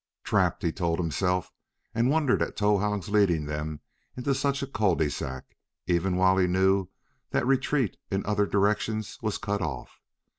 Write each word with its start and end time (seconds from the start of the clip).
"Trapped!" 0.23 0.63
he 0.63 0.71
told 0.71 0.97
himself, 0.97 1.51
and 1.93 2.09
wondered 2.09 2.41
at 2.41 2.57
Towahg's 2.57 3.09
leading 3.09 3.45
them 3.45 3.81
into 4.17 4.33
such 4.33 4.63
a 4.63 4.65
cul 4.65 4.95
de 4.95 5.11
sac, 5.11 5.55
even 5.85 6.15
while 6.17 6.37
he 6.39 6.47
knew 6.47 6.87
that 7.29 7.45
retreat 7.45 7.97
in 8.09 8.25
other 8.25 8.47
directions 8.47 9.19
was 9.21 9.37
cut 9.37 9.61
off. 9.61 10.01